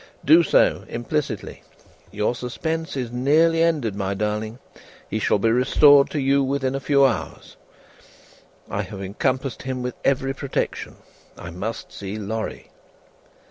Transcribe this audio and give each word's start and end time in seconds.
"Do 0.25 0.41
so, 0.41 0.83
implicitly. 0.89 1.61
Your 2.09 2.33
suspense 2.33 2.97
is 2.97 3.11
nearly 3.11 3.61
ended, 3.61 3.93
my 3.93 4.15
darling; 4.15 4.57
he 5.07 5.19
shall 5.19 5.37
be 5.37 5.51
restored 5.51 6.09
to 6.09 6.19
you 6.19 6.43
within 6.43 6.73
a 6.73 6.79
few 6.79 7.05
hours; 7.05 7.55
I 8.67 8.81
have 8.81 8.99
encompassed 9.03 9.61
him 9.61 9.83
with 9.83 9.93
every 10.03 10.33
protection. 10.33 10.95
I 11.37 11.51
must 11.51 11.91
see 11.91 12.17
Lorry." 12.17 12.71